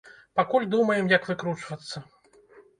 [0.39, 2.05] Пакуль думаем, як выкручвацца.